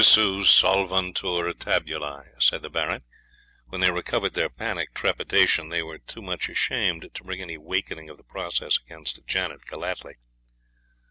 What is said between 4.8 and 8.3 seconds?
trepidation they were too much ashamed to bring any wakening of the